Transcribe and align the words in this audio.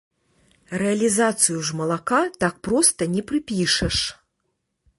Рэалізацыю 0.81 1.59
ж 1.69 1.77
малака 1.81 2.21
так 2.45 2.57
проста 2.69 3.01
не 3.17 3.21
прыпішаш. 3.33 3.97